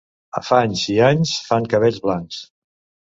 [0.39, 2.41] Afanys i anys fan cabells blancs.